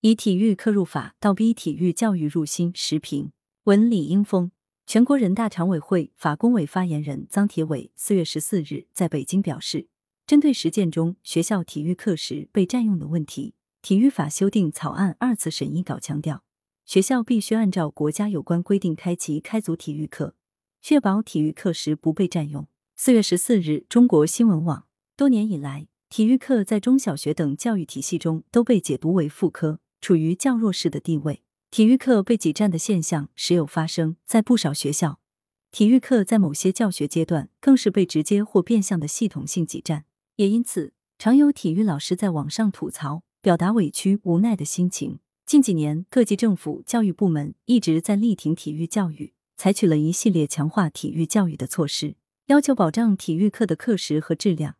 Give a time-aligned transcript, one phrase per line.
[0.00, 2.70] 以体育课入法，倒逼体育教育入心。
[2.72, 3.32] 时评
[3.64, 4.52] 文李英峰，
[4.86, 9.88] 全国人大常委会法工委发言人臧铁伟四月十四日在北京表示，
[10.24, 16.44] 针对实践中学校体育课时被占用的问题，体育法修订草案二次审议稿强调，
[16.84, 20.36] 学校必须按照国家有关规定开齐开足体育课，
[20.80, 22.68] 确保体育课时不被占用。
[22.94, 24.86] 四月十四日，中国新闻网，
[25.16, 29.80] 多年以来，体育课在中小学等教育体系中都被解读为副科。
[30.00, 34.16] 处于较弱势的地位，体育课被挤占的现象时有发生。
[34.24, 35.20] 在不少学校，
[35.70, 40.04] 体育课在某些教学阶段更是被直接或变相的系统性挤占。
[40.36, 45.18] 也因此，常有体育老师在网上吐槽，表达委屈无奈的心情。
[45.44, 54.76] 近几年，各级政府教育部门一直在力挺体育教育，采取了一系列强化体育教育的措施，要求保障体育课的课时和质量，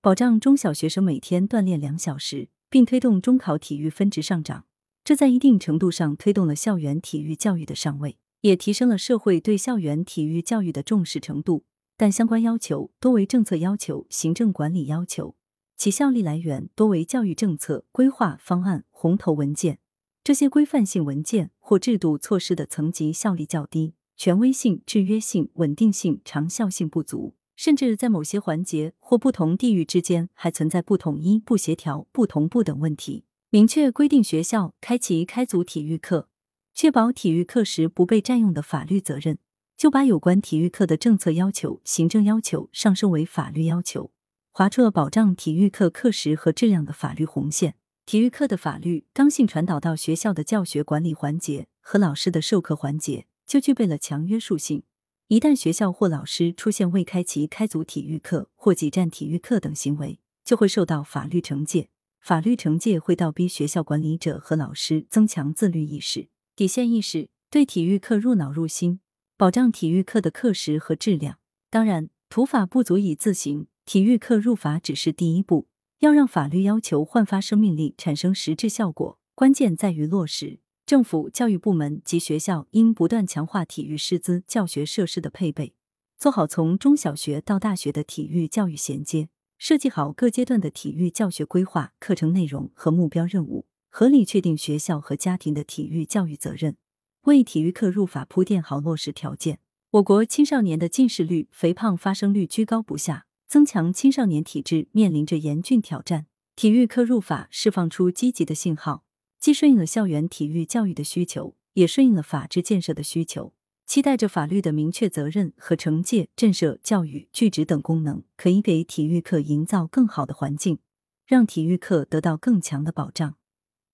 [0.00, 2.48] 保障中小学生每天锻炼两小时。
[2.70, 4.66] 并推动中考体育分值上涨，
[5.04, 11.64] 这在一定程度上推动了校园体育教育的上位，也提升了社会对校园体育教育的重视程度。
[11.96, 15.34] 但相关要求多为政策要求、行政管理要求，
[15.76, 19.80] 其效力来源多为教育政策规划方案、红头文件。
[20.22, 27.34] 这些规范性文件或制度措施的层级效力较低，权威性、制约性、稳定性、长效性不足。
[27.58, 33.24] 甚至在某些环节或不同地域之间还存在不统一、不协调、不同步等问题。
[33.50, 36.28] 明确规定学校开齐开足体育课，
[36.72, 39.38] 确保体育课时不被占用的法律责任，
[39.76, 44.12] 就把有关体育课的政策要求、行政要求上升为法律要求，
[44.52, 47.74] 划出了保障体育课课时和质量的法律红线。
[48.06, 54.84] 体育课的法律刚性传导到学校的教学管理环节和老师的授课环节，就具备了强约束性。
[55.28, 61.90] 一旦学校或老师出现未开齐开足体育课或挤占体育课等行为，就会受到法律惩戒。
[62.18, 69.00] 法律惩戒会倒逼学校管理者和老师增强自律意识、底线意识，对体育课入脑入心，
[69.36, 71.38] 保障体育课的课时和质量。
[71.68, 75.68] 当然，土法不足以自行，体育课入法只是第一步。
[75.98, 80.60] 要让法律要求焕发生命力、产生实质效果，关键在于落实。
[80.88, 85.74] 政府、教育部门及学校应不断强化体育师资、教学设施的配备，
[86.16, 89.28] 做好从中小学到大学的体育教育衔接，
[89.58, 96.78] 设计好各阶段的体育教学规划、课程内容和目标任务，合理确定学校和家庭的体育教育责任，
[97.24, 99.58] 为体育课入法铺垫好落实条件。
[99.90, 106.24] 我国青少年的近视率、肥胖发生率居高不下，增强青少年体质面临着严峻挑战。
[106.56, 109.04] 体育课入法释放出积极的信号。
[109.40, 113.54] 既顺应了校园体育教育的需求，也顺应了法治建设的需求。
[113.86, 120.78] 期待着法律的明确责任和惩戒、震慑、教育、拒止等功能，可以给体育课营造更好的环境，
[121.26, 123.36] 让体育课得到更强的保障，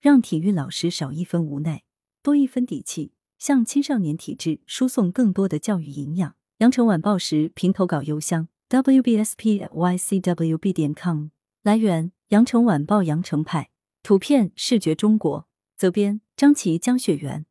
[0.01, 1.83] 让体育老师少一分无奈，
[2.21, 6.35] 多一分底气，向青少年体质输送更多的教育营养。
[6.57, 11.27] 羊城晚报时评投稿邮箱：wbspycwb 点 com。
[11.63, 13.69] 来源：羊城晚报羊城派。
[14.05, 17.47] 图片视觉中国，责编张琪、江雪源。